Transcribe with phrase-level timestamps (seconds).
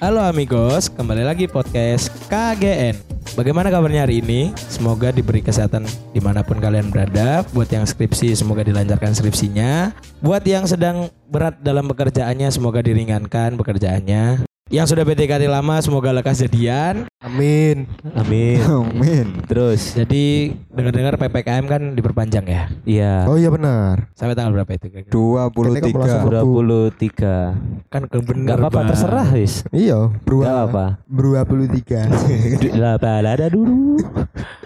[0.00, 2.96] Halo amigos, kembali lagi podcast KGN.
[3.36, 4.48] Bagaimana kabarnya hari ini?
[4.56, 5.84] Semoga diberi kesehatan
[6.16, 7.44] di mana pun kalian berada.
[7.52, 9.92] Buat yang skripsi, semoga dilancarkan skripsinya.
[10.24, 14.49] Buat yang sedang berat dalam pekerjaannya, semoga diringankan pekerjaannya.
[14.70, 17.10] Yang sudah PDKT lama, semoga lekas jadian.
[17.18, 17.90] Amin.
[18.14, 18.62] Amin.
[18.94, 19.42] Amin.
[19.50, 22.62] Terus Jadi dengar-dengar PPKM kan diperpanjang ya?
[22.86, 24.06] iya Oh iya benar.
[24.14, 24.86] Sampai tanggal berapa itu?
[24.86, 25.10] kira-kira?
[25.10, 26.30] 23.
[26.30, 27.90] 23.
[27.90, 29.66] Kan kebener Gak apa-apa terserah wis.
[29.74, 30.46] Iya, bro.
[30.46, 31.02] Gak apa.
[31.10, 32.78] Bro 23.
[32.78, 33.98] Lah ada dulu.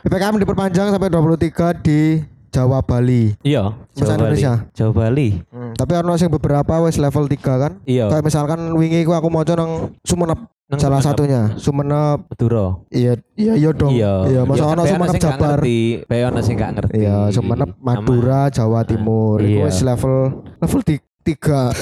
[0.05, 2.21] PPKM diperpanjang sampai 23 di
[2.53, 3.35] Jawa Bali.
[3.41, 4.21] Iya, Jawa Bali.
[4.21, 4.53] Indonesia.
[4.77, 5.29] Jawa Bali.
[5.75, 7.73] Tapi ono sing beberapa wis level 3 kan.
[7.85, 8.07] Iya.
[8.09, 11.09] Kayak misalkan wingi ku aku maca nang Sumenep Nang salah Sumenep.
[11.13, 11.43] satunya.
[11.57, 12.67] Sumenep Madura.
[12.89, 13.93] iya iya iya dong.
[13.93, 15.59] Iya, masa ono Sumenep Jabar.
[16.05, 16.95] Bae ono sing gak ngerti.
[17.01, 19.39] Iya, Sumenep Madura Jawa Timur.
[19.39, 19.65] Iku Iya.
[19.67, 20.17] wis level
[20.59, 20.97] level 3.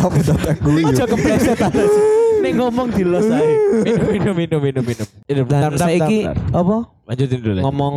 [0.00, 0.80] Apa datang gue?
[0.82, 1.84] Aja kepleset aja.
[2.42, 3.48] Nek ngomong di los ae.
[3.82, 5.06] minum, minum, minum, minum, minum.
[5.24, 6.76] Minum, bentar, saiki apa?
[7.06, 7.62] Lanjutin dulu.
[7.62, 7.94] Ngomong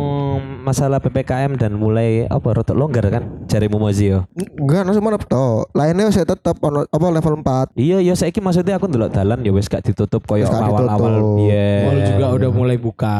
[0.62, 4.30] masalah PPKM dan mulai apa rotok longgar kan jarimu Mozio.
[4.38, 5.66] Enggak, no Sumenep to.
[5.74, 7.74] Lainnya saya tetap ono apa level 4.
[7.74, 11.90] Iya, ya saiki maksudnya aku ndelok dalan ya wis gak ditutup koyo awal-awal biyen.
[11.90, 13.18] Mall juga udah mulai buka.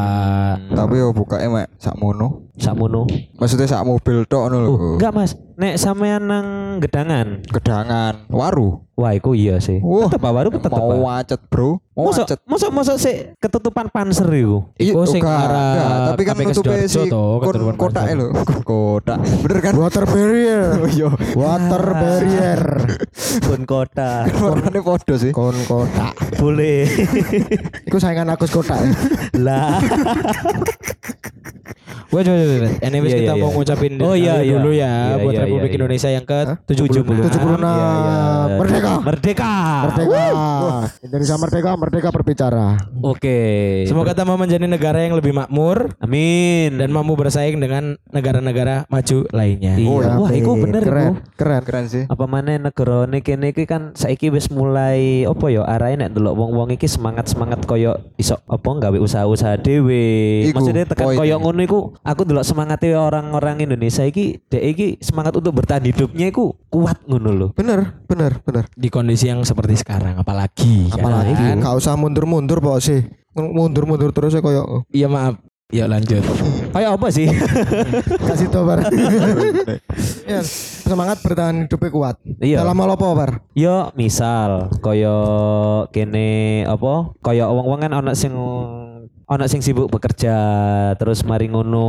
[0.71, 2.47] Tapi yo buka emek sakmono.
[2.55, 3.11] sakmono.
[3.35, 4.69] Maksudnya sak mobil tok ngono lho.
[4.71, 5.35] Oh, enggak Mas.
[5.59, 7.43] Nek sampean nang gedangan.
[7.51, 8.81] Gedangan, waru.
[9.01, 9.81] Wah, iku iya sih.
[9.81, 10.69] Wah, tetep baru tetep.
[10.77, 11.81] Mau wacet, Bro.
[11.97, 12.37] Mau wacet.
[12.45, 14.69] mosok mosok sih ketutupan panser iku.
[14.77, 18.17] Iya, Iku sing enggak, arah enggak, tapi kan Sidoarjo si kon keturunan kotak panser.
[18.17, 18.27] lho.
[18.71, 19.17] Kotak.
[19.41, 19.73] Bener kan?
[19.75, 20.63] Water barrier.
[20.81, 21.09] Oh iya.
[21.35, 22.61] Water barrier.
[23.45, 24.25] Pun kota.
[24.29, 25.31] Warnane podo sih.
[25.31, 26.13] Kon kotak.
[26.37, 26.85] Boleh.
[27.85, 28.79] Iku saingan Agus kotak.
[29.37, 29.79] lah.
[32.11, 32.83] Wait, wait, wait.
[32.83, 33.55] Anyways Iya, kita iya, mau iya.
[33.55, 34.83] ngucapin Oh, iya, dulu iya.
[34.83, 35.71] ya Iya, buat Republik.
[35.79, 37.07] Indonesia yang ke 76.
[37.07, 37.63] 76.
[37.63, 38.57] Iya, iya.
[38.59, 38.91] Merdeka.
[38.99, 39.53] Merdeka.
[39.87, 40.25] Merdeka.
[41.07, 42.65] Indonesia merdeka, merdeka berbicara.
[42.99, 43.39] Oke.
[43.87, 46.75] Semoga kita menjadi negara yang lebih makmur Amin.
[46.75, 49.79] dan mampu bersaing dengan negara-negara maju lainnya.
[49.79, 50.19] Iya.
[50.19, 50.43] Wah, apik.
[50.67, 51.13] bener keren.
[51.39, 51.61] Keren.
[51.63, 52.03] Keren sih.
[52.11, 56.35] apa mana negara ini kene iki kan saiki wis mulai apa ya arahe nek ndelok
[56.35, 60.51] wong-wong iki semangat-semangat koyo iso apa gawe usaha-usaha dhewe.
[60.51, 65.53] Maksudnya tekan koyo ngono iku aku ndelok semangatnya orang-orang Indonesia iki dek iki semangat untuk
[65.61, 67.47] bertahan hidupnya iku kuat ngono lho.
[67.53, 68.65] Bener, bener, bener.
[68.73, 70.89] Di kondisi yang seperti sekarang apalagi.
[70.89, 71.61] ya Apalagi kan?
[71.61, 73.01] gak usah mundur-mundur Pak sih.
[73.31, 75.39] Mundur-mundur terus ya koyo Iya maaf.
[75.71, 76.19] Yuk lanjut.
[76.75, 77.27] Kayak apa sih?
[78.27, 78.83] kasih tau bar.
[80.31, 80.43] ya,
[80.83, 82.15] semangat bertahan hidupnya kuat.
[82.43, 82.59] Iya.
[82.59, 83.31] Dalam hal apa bar?
[83.55, 85.15] Yo misal koyo
[85.95, 88.35] kene apa koyo wong-wong kan ana sing
[89.31, 90.35] ana sing sibuk bekerja
[90.99, 91.87] terus mari ngono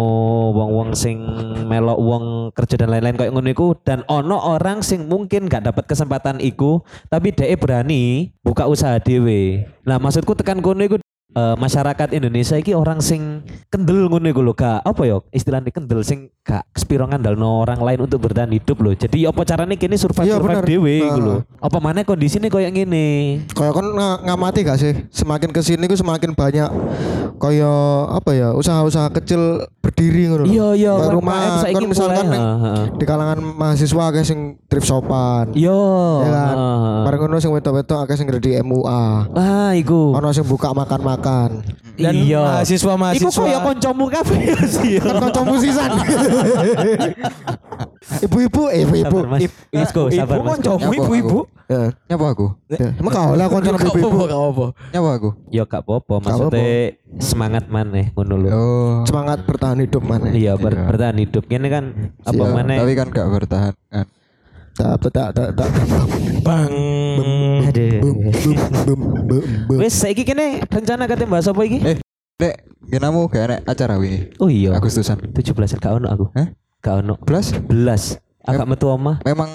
[0.54, 1.18] wong-wong sing
[1.66, 5.90] melok wong kerja dan lain-lain koyo ngono iku dan ono orang sing mungkin gak dapat
[5.90, 9.66] kesempatan iku tapi dhek berani buka usaha dhewe.
[9.82, 11.01] Nah maksudku tekan kono iku
[11.32, 16.04] eh, masyarakat Indonesia iki orang sing kendel ngono iku lho gak apa ya istilahnya kendel
[16.04, 18.90] sing gak spiro ngandalno orang lain untuk bertahan hidup loh.
[18.92, 21.24] Jadi apa carane kini survive Iya, survive dhewe iku Nah.
[21.24, 21.36] lho.
[21.62, 23.06] Apa mana kondisinya kayak ngene?
[23.54, 24.92] Kayak kan nga- ngamati gak sih?
[25.14, 26.66] Semakin ke sini ku semakin banyak
[27.38, 30.46] kayak apa ya usaha-usaha kecil berdiri ngono lho.
[30.50, 35.54] Iya iya rumah kan misalkan mulai, di kalangan mahasiswa akeh sing thrift shopan.
[35.54, 35.82] Iya.
[36.26, 36.54] Ya kan?
[37.06, 39.30] Bareng ngono sing wedok-wedok akeh sing di MUA.
[39.30, 40.10] Ah, iku.
[40.18, 41.21] Ono sing buka makan-makan.
[41.92, 42.40] Dan iya.
[42.40, 44.96] mahasiswa-mahasiswa Iku kaya kancamu kabeh ya sih.
[45.04, 45.92] Kan kancamu sisan.
[48.26, 49.18] Ibu-ibu, eh ibu-ibu.
[49.38, 49.90] Ibu Mas.
[50.26, 51.38] koncomu ibu-ibu.
[51.70, 51.94] Ya.
[52.10, 52.46] Nyapa aku?
[52.68, 54.74] Ya, Emang kau lah Gak ibu-ibu.
[54.92, 55.30] Nyapa aku?
[55.48, 58.50] Ya gak apa-apa, maksudnya semangat maneh ngono lho.
[59.08, 60.32] Semangat bertahan hidup mana?
[60.32, 60.60] Iya, Iya.
[60.60, 61.44] bertahan hidup.
[61.48, 61.84] Ini kan
[62.26, 62.76] apa Iya, maneh?
[62.82, 64.06] Tapi kan gak bertahan kan.
[64.72, 65.68] Tak tak tak tak.
[66.40, 66.72] Bang.
[67.72, 68.00] Aduh.
[68.04, 68.16] Bum
[68.84, 69.78] bum bum bum.
[69.80, 71.80] Wes saiki kene rencana kate bahas apa iki?
[71.80, 71.96] Eh,
[72.36, 74.34] Dek, genamu gak enak acara wingi.
[74.36, 74.76] Oh iya.
[74.76, 75.32] Agustusan.
[75.32, 76.28] 17 gak ono aku.
[76.36, 76.52] Hah?
[76.84, 77.14] Gak ono.
[77.22, 77.56] Belas?
[77.56, 78.18] Belas.
[78.44, 79.22] Agak metu omah.
[79.24, 79.48] Memang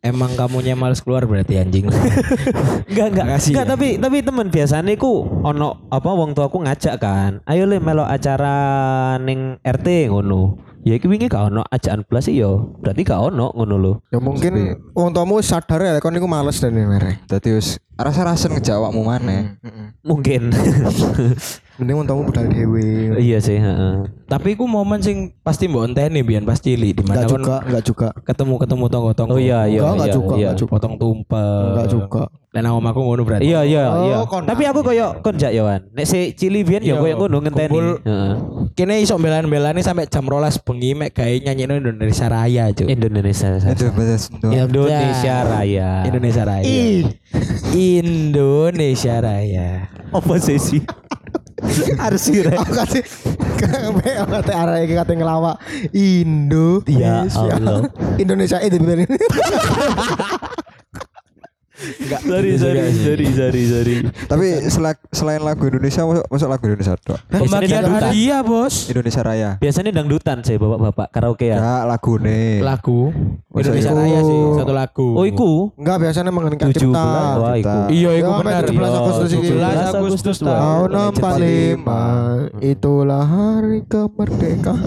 [0.00, 1.84] Emang kamunya males keluar berarti anjing.
[2.88, 3.72] Enggak enggak Makasih enggak ya.
[3.76, 7.44] tapi tapi teman biasanya ku ono apa wong tuaku ngajak kan.
[7.44, 10.56] Ayo le melo acara ning RT ngono.
[10.80, 12.48] Ya iki wingi gak ono ajaan belas iya.
[12.80, 13.92] Berarti gak ono ngono lho.
[14.08, 17.20] Ya mungkin wong tuamu sadar ya kon niku males dan merek.
[17.28, 19.60] dadi wis rasa-rasen ngejawabmu maneh.
[20.00, 20.48] Mungkin.
[21.80, 23.16] Mending wong tuamu budal dhewe.
[23.20, 24.08] iya sih, heeh.
[24.24, 27.84] Tapi ku momen sing pasti mbok enteni biyen pas cilik di mana Enggak juga, enggak
[27.84, 28.08] juga.
[28.24, 29.32] ketemu-ketemu tonggo-tonggo.
[29.36, 29.84] Oh iya iya.
[29.84, 30.48] Enggak, iya, juga, iya.
[30.48, 30.70] enggak juga.
[30.76, 31.64] Potong tumpeng.
[31.76, 32.22] Enggak juga.
[32.50, 33.46] Lah nang omahku ngono berarti.
[33.46, 34.16] Iya iya Oh, iya.
[34.26, 35.86] kon- Tapi aku koyo kon jak Yohan.
[35.90, 37.78] Nek si Cili biyen ya Iya, koyo ngono ngenteni.
[38.02, 38.32] Heeh.
[38.74, 42.90] Kene iso belan-belani sampai jam 12 bengi mek gawe nyanyino Indonesia Raya, Cuk.
[42.90, 43.54] Indonesia.
[43.54, 44.50] Sunda.
[44.50, 45.90] Indonesia Raya.
[46.02, 46.66] Indonesia Raya.
[47.70, 49.68] Indonesia Raya.
[50.10, 50.82] Apa sih?
[51.96, 52.56] Harus sih Rek.
[52.56, 53.04] Aku kasih
[53.60, 55.54] kayak kata arah iki kata ngelawak
[55.92, 56.82] Indo.
[56.88, 57.86] Ya Allah.
[58.16, 59.06] Indonesia itu bener.
[61.80, 63.96] Sorry, sorry, sorry, sorry, sorry.
[64.26, 67.22] Tapi selak- selain lagu Indonesia masuk, masuk lagu Indonesia doang.
[67.26, 68.86] Pembagian hadiah, Bos.
[68.86, 69.50] Indonesia Raya.
[69.58, 71.56] Biasanya dangdutan sih bapak-bapak karaoke ya.
[71.56, 72.60] Ya lagu nih.
[72.60, 73.10] Lagu
[73.48, 73.98] Masa Indonesia iku?
[73.98, 75.08] Raya sih, satu lagu.
[75.14, 77.04] Oh, iku Enggak biasanya mengeningkan 17 cipta.
[77.38, 77.78] wah iku.
[77.88, 78.62] Iya, itu Ya, benar.
[78.62, 79.48] 17 Agustus ini.
[79.50, 81.82] 17 Agustus Tahun tahun 45
[82.62, 84.84] itulah hari kemerdekaan.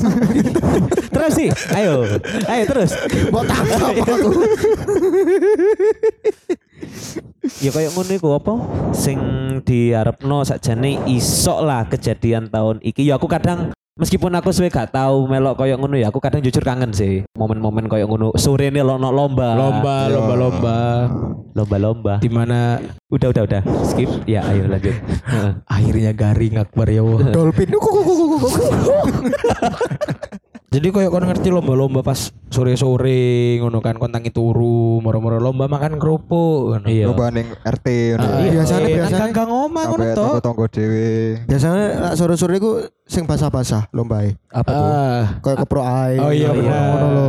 [1.14, 2.10] Terus sih, ayo,
[2.48, 2.92] ayo terus.
[3.30, 4.30] Mau tangkap aku.
[7.60, 8.54] Ya kayak ngono iku apa?
[8.96, 9.20] Sing
[9.68, 13.04] diarepno sakjane isok lah kejadian tahun iki.
[13.04, 16.66] Ya aku kadang meskipun aku suwe gak tahu melok koyo ngono ya, aku kadang jujur
[16.66, 18.32] kangen sih momen-momen koyo ngono.
[18.40, 19.54] Sore ini lo lomba.
[19.54, 20.78] Lomba, lomba, lomba.
[21.54, 22.14] Lomba-lomba.
[22.18, 22.82] Di mana
[23.14, 23.62] Udah, udah, udah.
[23.86, 24.10] Skip.
[24.26, 24.98] Ya, ayo lanjut.
[25.78, 27.06] Akhirnya garing akbar ya.
[27.36, 27.70] Dolphin.
[30.74, 36.74] Jadi koyo kon ngerti lomba-lomba pas sore-sore ngono kan kontang turu, moro-moro lomba makan kerupuk
[36.74, 36.88] ngono.
[36.90, 37.06] Iya.
[37.06, 38.26] Lomba ning RT ngono.
[38.26, 39.20] Ah, Iya, biasanya- eh, biasanya.
[39.22, 40.22] nang gang omah ngono Sampai to.
[40.24, 41.10] tonggo-tonggo dhewe.
[41.46, 42.72] Biasanya nak sore-sore iku
[43.06, 44.34] sing basah-basah lombae.
[44.50, 44.82] Apa tuh?
[44.84, 46.18] Ah, Kayak kepro ae.
[46.18, 46.82] Oh iya, benar.
[46.90, 47.28] Ngono lho.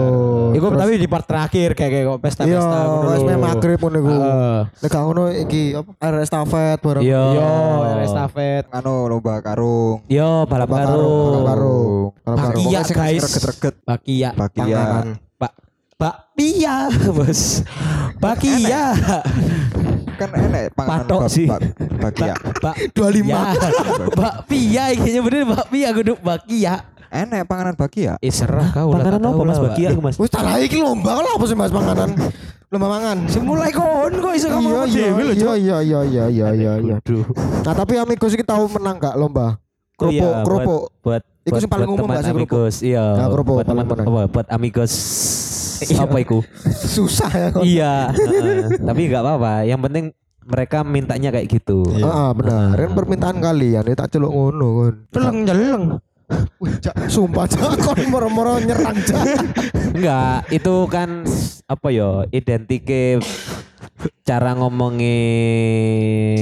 [0.54, 3.26] Iku Terus- tapi di part terakhir kayak kayak Iya, pesta-pesta ngono wis lho.
[3.26, 4.08] meh magrib ngono iku.
[4.14, 4.58] Heeh.
[4.80, 7.02] Nek gak ngono iki apa air estafet bareng.
[7.02, 7.22] Iya.
[7.34, 7.52] Yo,
[8.00, 8.64] estafet.
[8.70, 10.00] Anu lomba karung.
[10.06, 11.32] Yo, balap karung.
[12.24, 12.64] Balap karung.
[12.64, 13.33] Iya, guys.
[13.36, 13.74] Reget-reget.
[13.82, 14.30] Bakia.
[14.32, 14.62] Bakia.
[14.64, 15.06] Panganan.
[15.34, 15.52] Pak
[15.94, 16.76] Bakpia,
[17.08, 17.62] Bos.
[18.16, 18.94] Bakia.
[20.14, 21.46] Kan enek panganan Patok bak- sih.
[21.46, 21.62] bak-
[22.00, 22.34] Bakia.
[22.60, 23.26] Bak 25.
[23.26, 23.42] Ya.
[24.12, 26.74] Bakpia kayaknya bener bakpia kudu bakia.
[27.08, 28.18] Enek panganan bakia.
[28.18, 29.02] Eh serah kau lah.
[29.02, 30.00] Panganan apa tahu Mas lah, Bakia Pak.
[30.00, 30.16] Mas?
[30.16, 32.10] Wis tak lah iki lomba kalau apa sih Mas panganan?
[32.68, 33.16] Lomba mangan.
[33.26, 35.54] Si mulai kon kok iso kamu Iya iya lho, iya Cuk.
[35.54, 36.96] iya iya iya iya iya iya.
[37.62, 39.62] Nah tapi amigos iki tahu menang gak lomba?
[39.94, 40.82] Oh iya, Kerupuk buat- kerupuk.
[41.00, 42.32] buat Iku sing paling buat umum kerupuk?
[42.32, 44.92] amigos iya Ya, kerupuk buat teman paling apa buat amigos
[45.92, 46.38] apa iku
[46.94, 47.48] Susah ya.
[47.60, 48.80] iya heeh.
[48.80, 50.04] tapi nggak apa-apa yang penting
[50.42, 52.04] mereka mintanya kayak gitu Iya.
[52.04, 52.76] Ah benar.
[52.78, 54.94] Kan permintaan kalian ya tak celuk ngono kon.
[55.10, 55.84] Celeng jeleng.
[56.80, 59.24] Cak, sumpah cak kon moro-moro nyerang cak.
[59.94, 61.24] enggak itu kan
[61.64, 63.20] apa ya identike
[64.24, 65.18] cara ngomongnya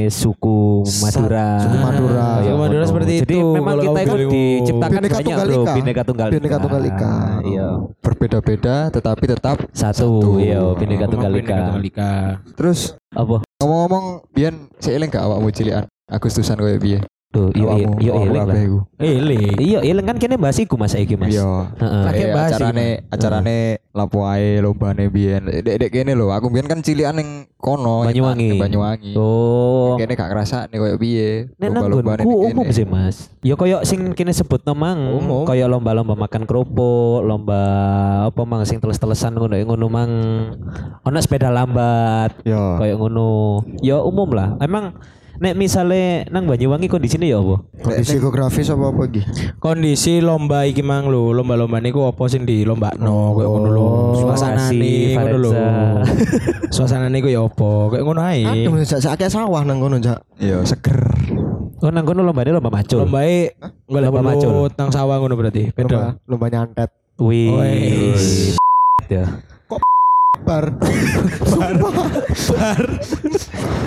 [0.08, 1.48] suku Madura.
[1.62, 2.28] Suku Madura.
[2.38, 5.62] Kayak Suku Madura seperti jadi itu, memang kalau kita itu diciptakan Bineka banyak Tunggal bro.
[5.62, 5.72] Ika.
[5.74, 7.14] bineka tunggal Bineka Tunggal Ika.
[7.46, 7.68] iya.
[8.02, 11.56] Berbeda-beda tetapi tetap satu, iya bineka tunggal ika.
[11.70, 12.12] Tunggal Ika.
[12.54, 13.42] Terus apa?
[13.62, 15.86] ngomong-ngomong biyen seiling gak awakmu cilikan?
[16.10, 16.98] Agustusan koyo piye?
[17.32, 18.80] Tuh iya iya Awakmu, iya awakmu eling lah kabeh iku.
[19.00, 19.36] Ele.
[19.58, 21.72] iya eling kan kene bahas iku mas iki mas Iya.
[21.80, 22.02] Heeh.
[22.04, 23.56] Lagi Eh, bahas acarane acarane
[23.90, 25.48] lapo ae lombane biyen.
[25.48, 28.04] Dek-dek kene lho, aku biyen kan cilikan ning kono.
[28.04, 28.48] Banyuwangi.
[28.52, 29.12] ning Banyuwangi.
[29.16, 29.96] Oh.
[29.96, 31.30] Kene gak ngerasa nih koyo piye.
[31.56, 33.16] Nek nang Lomba-lombane nggonku ning umum sih Mas.
[33.40, 35.00] Ya koyo sing kene sebut mang,
[35.48, 37.60] koyo lomba-lomba makan kerupuk, lomba
[38.28, 40.12] apa mang sing teles-telesan ngono ngono mang.
[41.02, 42.76] Ono sepeda lambat, Ya.
[42.76, 43.64] koyo ngono.
[43.80, 44.60] Ya umum lah.
[44.60, 44.92] Emang
[45.42, 47.58] nek misale nang Banyuwangi kondisinya ya apa?
[47.82, 49.22] Kondisi geografis apa apa iki?
[49.58, 53.86] Kondisi lomba iki mang lho, lomba-lomba niku apa sing dilombakno koyo ngono lho.
[54.22, 55.50] Suasana Lokasi, ngono lho.
[55.50, 56.06] Varenza.
[56.78, 57.90] Suasana niku ya apa?
[57.90, 58.46] Kayak ngono ae.
[58.46, 60.22] Aduh, sak sak sawah nang kono, Cak.
[60.38, 61.10] Iya, seger.
[61.82, 63.02] Oh nang kono lombane lomba macul.
[63.02, 63.50] Lombae
[63.90, 64.70] golek Lomba macul.
[64.78, 65.74] nang sawah ngono berarti.
[65.74, 66.22] Beda.
[66.30, 66.90] Lomba, lomba nyantet.
[67.18, 67.50] Wih.
[67.50, 68.54] Wih.
[69.10, 69.26] Ya.
[70.46, 70.70] Bar.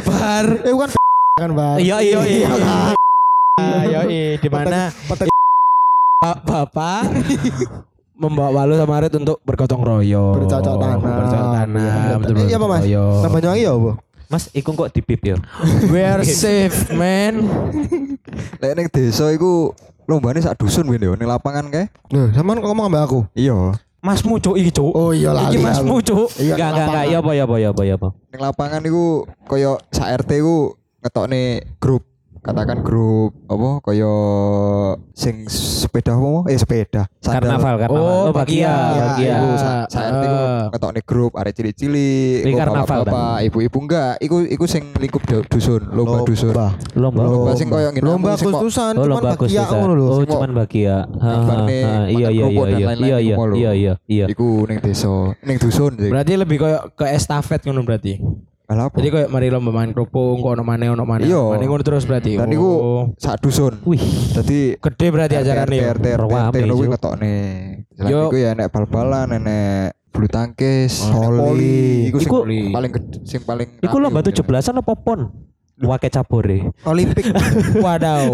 [0.03, 0.47] Bar.
[0.67, 1.04] Eh bukan
[1.35, 1.75] kan, Bar.
[1.83, 2.47] Iya iya iya.
[2.47, 2.95] kan?
[3.59, 3.99] Ayo
[4.39, 4.87] di mana
[6.15, 7.11] Pak Bapak
[8.15, 10.39] membawa Walu sama Arit untuk bergotong royong.
[10.39, 11.03] Bercocok tanam.
[11.03, 11.75] Bercocok tanam.
[11.75, 12.15] Iya.
[12.15, 12.83] betul, Iya, apa, Mas?
[13.19, 13.91] Nang Banyuwangi ya apa?
[14.31, 15.35] Mas, iku kok dipip ya?
[15.91, 17.43] We are safe, man.
[18.63, 19.75] Lek ning desa iku
[20.07, 21.91] lombane sak dusun wene ning lapangan kae.
[22.15, 23.19] Loh, sampean kok ngomong sama aku?
[23.35, 23.75] Iya.
[23.99, 24.87] Masmu cuk iki cuk.
[24.87, 25.57] Oh iya Iki lali.
[25.59, 26.07] masmu aku.
[26.15, 26.27] cuk.
[26.39, 27.05] Iya, Enggak, enggak, enggak.
[27.05, 28.09] Ya apa, ya apa, ya apa, ya apa.
[28.31, 29.03] Ning lapangan iku
[29.51, 31.41] koyo sak RT iku ngetokne
[31.77, 32.01] grup
[32.41, 34.13] katakan grup apa kaya
[35.11, 37.57] sing sepeda apa eh sepeda Sandal.
[37.57, 37.97] Karnaval, karnaval.
[37.97, 39.01] Oh, Oh, bagia, bagia.
[39.07, 39.33] bagia.
[39.33, 40.63] Iku sa- sa RT iku Ah.
[40.69, 46.21] ngetokne grup arek cilik-cilik, karnaval, bapak-bapak, ibu-ibu enggak, iku iku sing lingkup du- dusun, lomba
[46.21, 46.53] dusun.
[46.93, 47.21] Lomba.
[47.25, 50.05] Lomba sing koyo ngene Lomba Agustusan Oh, cuman lomba bagia ngono lho.
[50.05, 50.95] Oh, cuman bagia.
[51.65, 51.81] Nih,
[52.13, 54.25] Iya, iya, iya, iya, lain-lain iya, iku iya, iya, iya, iya.
[54.29, 55.97] Iku ning desa, ning dusun.
[55.97, 58.21] Berarti lebih kayak ke estafet ngono berarti.
[58.65, 58.97] Lah apa?
[58.97, 61.29] Jadi kayak mari lomba main kerupuk, kok ono maneh ono maneh.
[61.29, 61.37] Iya.
[61.53, 62.33] Maneh ngono terus berarti.
[62.33, 62.55] Dan Oh.
[62.55, 62.69] iku
[63.15, 63.77] sak dusun.
[63.85, 64.01] Wih,
[64.33, 65.69] Dadi gede berarti acarane.
[65.69, 65.93] RT ya?
[65.93, 66.91] RT RT RT kuwi Cuk.
[66.97, 67.35] ngetokne.
[67.93, 68.19] Selain Yo.
[68.25, 72.09] iku ya enek bal-balan, enek bulu tangkis, Voli.
[72.09, 72.31] Iku sing
[72.71, 72.91] paling
[73.21, 74.33] sing paling Iku lomba mungkin.
[74.33, 75.19] 17-an apa pon?
[75.75, 76.71] Wake cabore.
[76.83, 77.29] Olimpik.
[77.85, 78.31] Wadaw.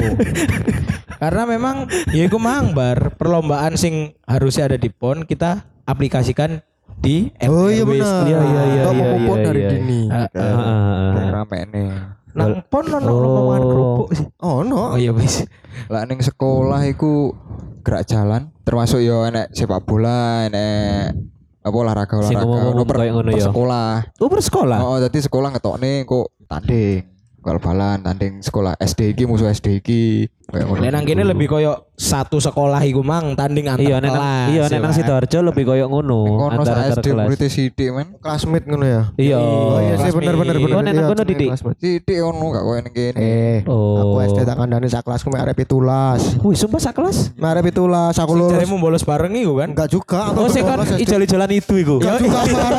[1.17, 6.61] Karena memang ya iku mang bar perlombaan sing harusnya ada di PON kita aplikasikan
[7.01, 8.29] di Oh iya benar.
[8.29, 9.69] Iya, iya, iya, iya, iya, dari iya.
[9.73, 10.01] dini.
[10.07, 11.89] Yang rame nih.
[12.31, 14.25] Nang PON ono mangan kerupuk sih.
[14.39, 14.95] Oh no.
[14.95, 15.43] Oh iya wis.
[15.91, 17.35] Lah ning sekolah iku
[17.81, 21.17] gerak jalan termasuk yo enek sepak bola, enek
[21.61, 23.45] apa olahraga olahraga ngomong-ngomong per, kayak ngono per ya.
[23.51, 23.89] sekolah.
[24.17, 24.79] Oh bersekolah.
[24.81, 27.10] Oh, jadi sekolah ngetokne kok tanding.
[27.41, 30.29] Bal-balan tanding sekolah SD iki musuh SD iki.
[30.43, 30.79] Kayak ngono.
[30.79, 34.47] Nek nang kene lebih koyo satu sekolah iku mang tanding antar Iya, nek nang kelas.
[34.47, 34.97] iya ya nek nang kan?
[34.99, 36.19] Sidoarjo lebih koyo ngono
[36.59, 37.25] sak antar SD kelas.
[37.25, 38.07] murid sithik men.
[38.19, 39.01] Classmate ngono ya.
[39.15, 39.37] Iya.
[39.39, 40.75] Oh iya sih bener bener bener.
[40.75, 41.49] Oh, nek nang Iya, kono, Didik?
[41.73, 43.17] Sithik ono gak koyo ning kene.
[43.17, 43.95] Eh, Oh.
[43.97, 46.37] aku SD tak kandani sak kelasku mek arep 17.
[46.37, 47.17] Wih, sumpah sak kelas.
[47.33, 47.81] Mek arep 17
[48.17, 48.53] aku lulus.
[48.53, 49.69] Jaremu bolos bareng iku kan.
[49.71, 50.29] Enggak juga.
[50.29, 51.01] aku Oh, sing kan SD.
[51.01, 51.95] ijol-ijolan itu iku.
[51.97, 52.73] Enggak juga bar.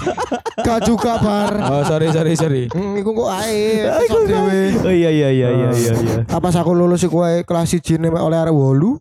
[0.58, 1.52] Enggak juga bar.
[1.66, 2.62] Oh sorry sorry sorry.
[2.68, 3.90] Hmm, iku kok ae.
[4.06, 4.60] Sok dhewe.
[4.86, 6.16] Oh iya iya iya iya iya iya.
[6.30, 9.00] Apa aku lulus iku ae kelas 1 mek oleh arek 8.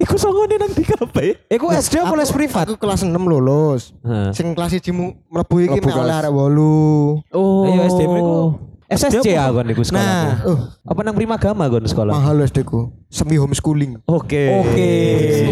[0.00, 1.40] Iku songone nang di kafe.
[1.48, 2.64] Iku SD apa les privat?
[2.68, 3.96] Aku kelas 6 lulus.
[4.04, 4.30] Heeh.
[4.36, 7.36] Sing kelas 1 mu mlebu iki oleh arek 8.
[7.36, 7.64] Oh.
[7.68, 8.69] Ayo SD ku.
[8.90, 10.02] SSC ya kon iku sekolah.
[10.02, 10.34] Nah.
[10.42, 12.10] Uh, Apa nang Primagama kon sekolah?
[12.10, 12.90] mahal SD ku.
[13.06, 14.02] Semi homeschooling.
[14.06, 14.50] Oke.
[14.62, 14.90] Oke.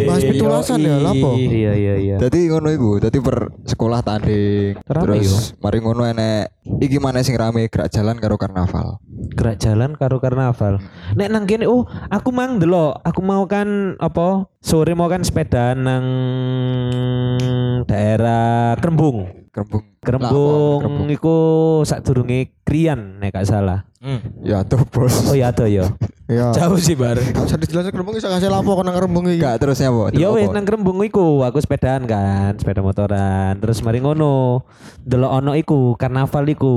[0.07, 1.35] Bahas pitulasan ya, lapo?
[1.39, 2.17] Iya iya iya.
[2.19, 4.79] Dadi ngono iku, dadi per sekolah tanding.
[4.87, 8.99] Rame Terus mari ngono enek iki mana sing rame gerak jalan karo karnaval.
[9.35, 10.83] Gerak jalan karo karnaval.
[11.15, 14.51] Nek nang kene oh, aku mang delok, aku mau kan apa?
[14.59, 16.07] Sore mau kan sepeda nang
[17.87, 19.51] daerah Kerembung.
[19.55, 19.83] Kerembung.
[20.09, 21.37] Kerembung apa, iku
[21.85, 23.85] sadurunge Krian nek gak salah.
[24.01, 24.25] Hmm.
[24.41, 25.29] Ya tuh bos.
[25.29, 25.85] Oh iya ada ya.
[26.29, 26.53] Ya.
[26.53, 27.17] Jauh sih bar.
[27.17, 29.41] Bisa dijelasin kerembung iso kasih lapo kok nang kerembung iki.
[29.41, 30.13] Enggak terusnya apa?
[30.13, 33.57] Ya wis nang Kerembung iku aku sepedaan kan, sepeda motoran.
[33.57, 34.61] Terus mari ngono.
[35.09, 36.75] Delok ono iku, karnaval iku.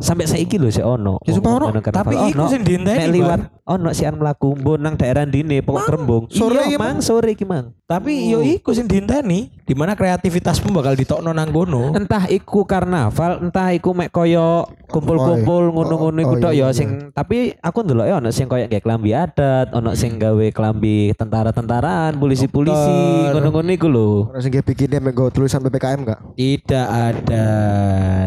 [0.00, 1.20] Sampai saiki lho sik ono.
[1.28, 1.68] Ya, sumpah ono.
[1.84, 2.48] Tapi iku Ono.
[2.48, 6.22] sing dienteni, Nek liwat ono sih mlaku mbon nang daerah ndine pokok Kerembung.
[6.32, 7.76] sore iya, iki, mang sore iki mang.
[7.84, 11.92] Tapi yo iku sing diinteni di mana kreativitasmu bakal ditokno nang kono.
[11.92, 16.58] Entah iku karnaval, entah iku mek koyo kumpul-kumpul Oh, ngono-ngono oh, iku oh, tok ya
[16.64, 20.46] iya, sing tapi aku ndelok ya ono sing koyo kayak klambi adat, ono sing gawe
[20.54, 24.10] klambi tentara-tentaraan, polisi-polisi, ngono-ngono iku lho.
[24.32, 26.20] Orang sing bikinnya mek go tulisan PPKM enggak?
[26.38, 27.46] Tidak ada,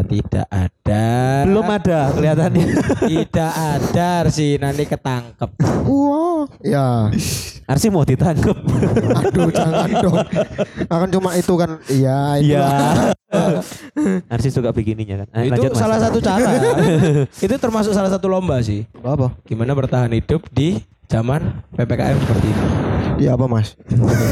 [0.06, 1.04] tidak ada.
[1.48, 2.66] Belum ada kelihatannya.
[3.10, 5.50] Tidak ada sih nanti ketangkep.
[5.88, 6.31] Wah,
[6.64, 7.10] ya.
[7.66, 8.56] Arsi mau ditangkap.
[9.22, 10.16] Aduh, jangan dong.
[10.90, 11.78] Akan cuma itu kan.
[11.88, 12.18] Iya.
[12.42, 12.66] Iya.
[14.28, 15.28] Arsi suka bikininya kan.
[15.40, 15.80] Eh, itu lanjut, Mas.
[15.80, 16.50] salah satu cara.
[17.46, 18.84] itu termasuk salah satu lomba sih.
[19.00, 19.32] Apa?
[19.46, 22.64] Gimana bertahan hidup di zaman PPKM seperti ini.
[23.22, 23.76] Iya apa, Mas?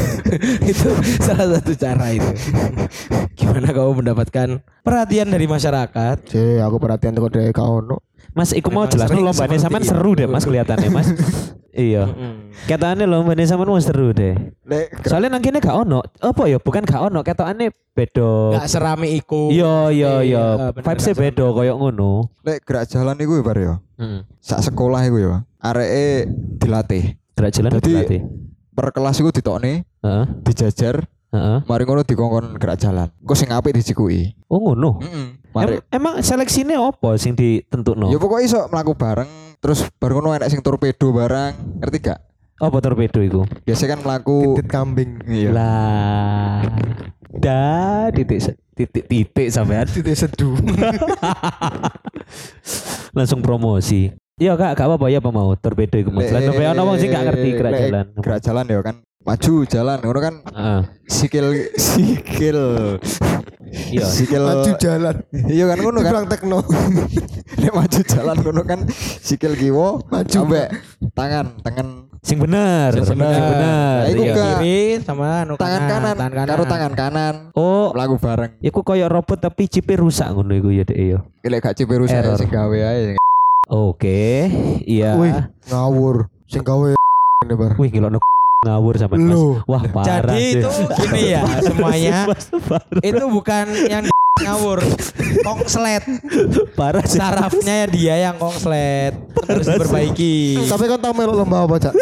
[0.71, 0.89] itu
[1.21, 2.31] salah satu cara itu.
[3.37, 6.15] Gimana kamu mendapatkan perhatian dari masyarakat?
[6.27, 7.79] Cek, aku perhatian tuh dari kau.
[8.31, 9.87] Mas, iku mau Memang jelas sering lombanya itu.
[9.91, 11.07] seru deh Mas kelihatannya Mas.
[11.73, 12.03] iya.
[12.65, 14.35] Katanya lombanya sampean mau seru deh.
[14.63, 16.03] Lek Soalnya nang kene gak ono.
[16.19, 16.57] Apa ya?
[16.57, 18.59] Bukan gak ono, ketokane beda.
[18.59, 19.49] Gak serame iku.
[19.49, 20.43] Iya iya iya.
[20.55, 22.11] Iya, bener, Vibes-e gak beda koyo ngono.
[22.43, 23.73] Lek gerak jalan iku ya bar ya.
[23.97, 24.21] Heeh.
[24.39, 25.35] Sak sekolah iku ya.
[25.59, 27.03] Areke dilatih.
[27.35, 28.19] Gerak jalan Jadi- berarti.
[28.71, 30.25] Per kelas iku ditokne, Heeh.
[30.47, 31.57] dijajar, Heeh.
[31.67, 33.11] mari ngono dikongkon gerak jalan.
[33.19, 34.31] Kok sing apik dijikuki.
[34.47, 35.03] Oh ngono.
[35.03, 35.27] Heeh.
[35.51, 35.83] Mari.
[35.91, 38.07] Em- emang seleksinya apa sing ditentukno?
[38.07, 39.27] Ya pokoknya iso mlaku bareng,
[39.61, 42.19] terus baru ngono enek sing torpedo barang, ngerti gak?
[42.61, 43.41] Apa torpedo iku?
[43.65, 45.21] Biasanya kan mlaku titit kambing.
[45.29, 45.49] iya.
[45.49, 46.61] Lah.
[47.31, 48.37] Da titik
[48.75, 50.53] titik titik sampean Titit seduh.
[53.17, 54.13] langsung promosi.
[54.41, 56.33] Iya kak, gak apa-apa ya apa mau torpedo iku mas.
[56.33, 58.05] Lah ono wong sing gak ngerti gerak jalan.
[58.17, 58.95] Gerak jalan ya kan.
[59.21, 60.81] Maju jalan ngono kan Heeh.
[61.05, 61.45] sikil
[61.77, 62.59] sikil
[63.71, 64.03] Iya.
[64.03, 65.15] sikil Maju jalan.
[65.47, 66.59] iya kan ngono kan tekno.
[67.61, 68.79] Nek maju jalan ngono kan
[69.21, 70.27] sikil kiwo Maju.
[70.27, 70.67] sampai
[71.11, 71.87] tangan tangan
[72.21, 73.33] Sing bener, Sing sing bener.
[73.33, 73.57] bener.
[73.57, 74.33] Nah, iku iya.
[74.37, 76.49] gak- Kiri sama anu tangan kanan, tangan kanan.
[76.53, 80.83] karo tangan kanan Oh, mlaku bareng iku koyo robot tapi chipnya rusak ngono iku ya
[80.83, 81.17] dek ya.
[81.41, 82.37] lek gak cipe rusak Error.
[82.37, 83.17] sing gawe ae
[83.67, 84.51] Oke,
[84.83, 85.15] iya.
[85.15, 85.31] Wih,
[85.65, 86.27] ngawur.
[86.45, 87.73] Sing gawe ini bar.
[87.79, 88.19] Wih, ngilokno
[88.61, 89.25] ngawur sama Mas.
[89.25, 89.57] Lu.
[89.65, 90.61] Wah, parah Jadi sih.
[90.61, 90.69] itu
[91.01, 92.45] gini ya semuanya Mas,
[93.01, 94.05] itu bukan yang
[94.37, 94.85] ngawur
[95.41, 96.05] kongslet
[96.77, 97.17] parah sih.
[97.17, 99.17] sarafnya ya dia yang kongslet
[99.49, 101.93] harus diperbaiki Tapi kan tau melok lomba apa, Cak?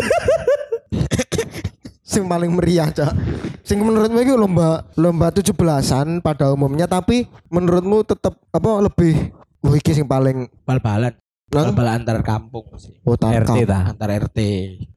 [2.03, 3.15] sing paling meriah, Cak.
[3.63, 9.31] Sing menurutmu itu lomba lomba 17-an pada umumnya tapi menurutmu tetap apa lebih
[9.63, 11.15] Wah iki sing paling bal-balan
[11.49, 12.93] Nang bal antar kampung sih.
[13.01, 13.89] oh RT ta.
[13.89, 14.39] Antar RT.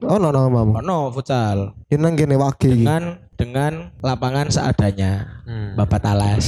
[0.05, 0.77] Oh no no mamu.
[0.85, 2.85] Ono futsal Ini nang kene wage iki.
[2.85, 3.73] dengan dengan
[4.05, 5.43] lapangan seadanya.
[5.49, 5.73] Hmm.
[5.81, 6.47] Bapak Talas.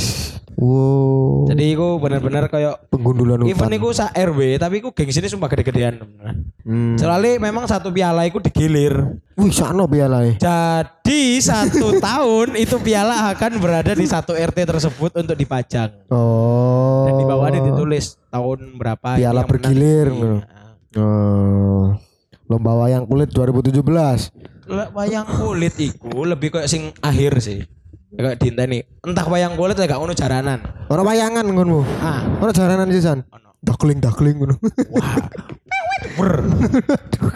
[0.55, 1.51] Wow.
[1.51, 3.51] Jadi iku bener-bener kayak penggundulan hutan.
[3.51, 6.07] event iku sa RW tapi iku geng sini sumpah gede-gedean.
[6.63, 6.95] Hmm.
[6.95, 9.19] Soalnya memang satu piala iku digilir.
[9.35, 10.39] Wih, sakno pialae.
[10.39, 15.91] Jadi satu tahun itu piala akan berada di satu RT tersebut untuk dipajang.
[16.09, 17.05] Oh.
[17.05, 19.51] Dan di bawahnya ditulis tahun berapa Piala yang menang.
[19.51, 20.35] bergilir, Iya.
[20.95, 21.99] Oh.
[22.47, 23.83] Lomba wayang kulit 2017.
[24.65, 27.67] Lah, wayang kulit iku lebih kayak sing akhir sih.
[28.15, 28.79] Kayak dinteni.
[29.01, 30.59] Entah wayang kulit ya gak ngono jaranan.
[30.87, 31.83] Ora wayangan ngono.
[31.99, 33.27] Ah, Ora jaranan sisan.
[33.27, 33.59] ono.
[33.59, 34.55] Dakling dakling ngono.
[34.91, 35.15] Wah.
[36.15, 36.33] Ber.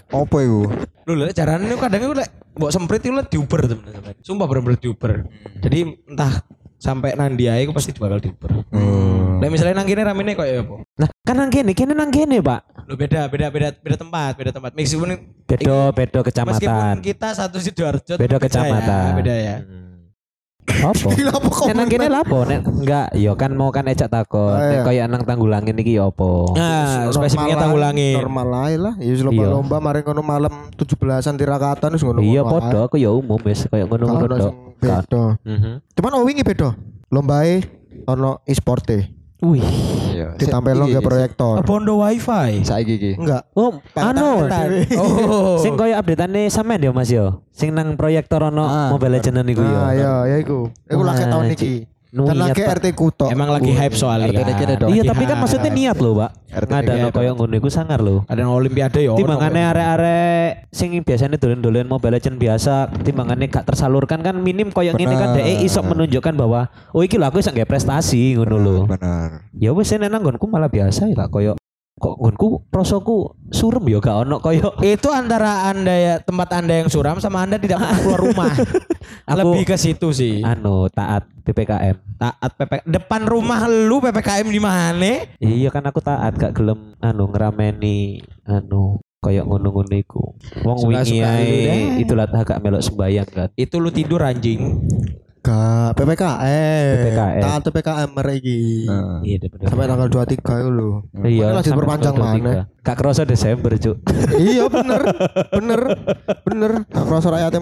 [0.08, 0.70] Apa iku?
[1.04, 4.14] Lho lek jaranan itu kadang itu lek mbok semprit itu lek diuber teman-teman.
[4.20, 5.24] Sumpah bener-bener diuber.
[5.58, 6.44] Jadi entah
[6.76, 8.62] sampai nang dia iku pasti bakal diuber.
[8.70, 9.40] Hmm.
[9.40, 10.74] Lek misalnya nang kene ramene koyo apa?
[10.96, 12.60] Nah, kan nang kene, kene nang kene, Pak.
[12.84, 14.70] Lo beda, beda, beda, beda tempat, beda tempat.
[14.74, 16.94] Meskipun Bedo, bedo meskipun kecamatan.
[17.00, 19.10] kita satu sidoarjo, Beda ya, kecamatan.
[19.16, 19.56] beda ya.
[19.62, 19.87] Hmm.
[20.68, 21.08] Apa?
[21.10, 21.66] Apa kok?
[21.74, 22.44] Nang kene lapo?
[22.44, 24.54] Nek enggak, yo kan mau kan ecak takon.
[24.54, 24.84] Ah, Nek iya.
[24.84, 26.30] koyo nang tanggulangin iki yo apa?
[26.54, 28.14] Nah, spesifiknya ae, tanggulangin.
[28.20, 28.94] Normal ae lah.
[29.00, 29.26] Ya wis Iya.
[29.32, 32.20] lomba-lomba mari ngono malam 17-an tirakatan wis ngono.
[32.20, 34.52] Iya podo aku ya umum wis koyo ngono-ngono ono tok.
[34.78, 35.22] beda.
[35.42, 35.72] Mhm.
[35.96, 36.68] Cuman wingi beda.
[37.10, 37.64] Lombae
[38.06, 39.10] ono e-sporte.
[39.42, 39.97] Wih.
[40.18, 40.28] Iya.
[40.34, 41.54] Ditampilno Iki, ke proyektor.
[41.62, 42.66] Bondo wifi.
[42.66, 43.12] Saiki iki.
[43.14, 43.46] Enggak.
[43.54, 44.50] Oh, anu.
[44.98, 45.62] Oh.
[45.62, 47.46] Sing koyo update-ane sampean yo Mas yo.
[47.54, 49.78] Sing nang proyektor ono Ah, Mobile Legends niku yo.
[49.78, 50.66] Ah ya ya iku.
[50.90, 51.58] Iku Wah, tahun Cik.
[51.58, 51.74] iki.
[52.08, 52.64] Nu niat, lagi.
[52.64, 53.28] RT Kuto.
[53.28, 54.32] Emang lagi hype soalnya.
[54.32, 54.88] RT dong.
[54.96, 56.30] Iya tapi kan maksudnya niat loh, Pak.
[56.48, 58.24] Ngadano iya, koyo ngono iku sangar loh.
[58.24, 59.12] Ada olimpiade ya.
[59.12, 64.96] ono Timbangane arek-arek sing biasanya dolen-dolen Mobile Legends biasa, timbangane gak tersalurkan kan minim koyo
[64.96, 68.76] ngene kan dhek iso menunjukkan bahwa oh iki lho aku iso nggak prestasi ngono lho.
[68.88, 69.44] Benar.
[69.60, 71.60] Ya wis nang nggonku malah biasa ya koyo
[71.98, 76.88] kok nggonku prosoku surem ya gak ono koyo Itu antara anda ya tempat anda yang
[76.88, 78.52] suram sama anda tidak pernah keluar rumah.
[79.30, 80.40] Aku- Lebih ke situ sih.
[80.40, 81.96] anu taat PPKM.
[82.16, 85.26] Taat PPK depan rumah lu PPKM di mana?
[85.36, 90.32] Iya kan aku taat gak gelem anu ngerameni anu koyo ngono-ngono iku.
[90.62, 91.82] Wong wingi ae deh.
[92.00, 93.48] itulah agak melok sembayang kan.
[93.52, 94.86] Itu lu tidur anjing.
[95.42, 96.94] Gak PPKM.
[96.98, 97.42] PPKM.
[97.42, 98.60] Taat PPKM mereka iki.
[98.90, 99.18] Nah.
[99.22, 99.66] Iya bener.
[99.70, 100.90] Sampai tanggal 23 itu lho.
[101.24, 102.52] Iya, diperpanjang tanggal mana?
[102.68, 102.84] 23.
[102.84, 103.96] Gak kerasa Desember, Cuk.
[104.50, 105.00] iya bener.
[105.54, 105.80] Bener.
[106.44, 106.70] Bener.
[106.90, 107.60] Tak kerasa rakyatnya.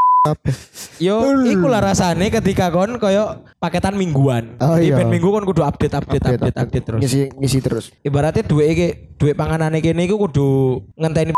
[0.99, 4.59] Yo, iku lah rasane ketika kon koyo paketan mingguan.
[4.59, 4.99] Oh, iya.
[4.99, 6.99] ben minggu kon kudu update update update update, terus.
[6.99, 7.95] Ngisi ngisi terus.
[8.03, 8.89] Ibaratnya duit iki
[9.23, 11.31] duit panganane kene iku kudu ngenteni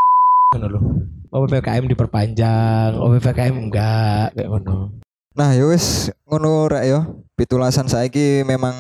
[0.57, 0.81] ngono lho.
[1.29, 4.97] Oh PPKM diperpanjang, oh PPKM enggak kayak ngono.
[5.39, 7.23] Nah, ya wis ngono rek yo.
[7.39, 8.75] Pitulasan saiki memang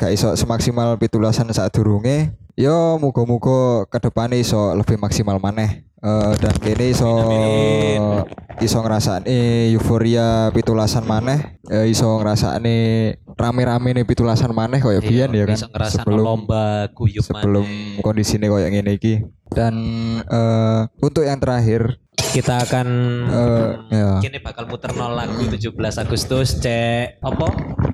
[0.00, 2.32] gak iso semaksimal pitulasan saat durunge.
[2.56, 5.84] Yo muga-muga ke depan iso lebih maksimal maneh.
[6.00, 7.12] Eh, dan kene iso
[8.64, 12.76] iso ngrasakne euforia pitulasan maneh, Eh, iso ngrasakne
[13.36, 15.60] rame-rame nih pitulasan maneh koyo biyen ya kan.
[15.60, 17.68] Iya, ngerasa lomba guyub sebelum
[18.00, 19.28] kondisine koyo ngene iki.
[19.52, 19.76] Dan
[20.24, 22.86] eh, untuk yang terakhir kita akan
[23.28, 24.08] Eh, ya.
[24.18, 27.46] kini bakal muter nol lagu 17 Agustus cek apa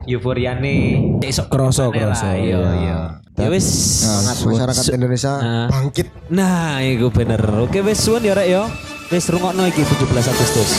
[0.04, 0.76] euforiane
[1.18, 2.98] cek sok Kroso, kroso, iya iya.
[3.34, 3.66] ya wis
[4.02, 5.66] Sangat masyarakat Indonesia Nah.
[5.68, 6.06] bangkit.
[6.28, 8.62] nah iku bener oke wis suwun ya rek ya
[9.08, 10.70] wis rungokno iki 17 Agustus